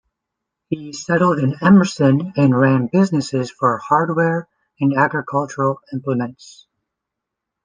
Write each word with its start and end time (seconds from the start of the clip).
He 0.69 0.93
settled 0.93 1.37
in 1.37 1.53
Emerson, 1.61 2.33
and 2.35 2.57
ran 2.59 2.89
businesses 2.91 3.51
for 3.51 3.77
hardware 3.77 4.47
and 4.79 4.97
agricultural 4.97 5.79
implements. 5.93 6.65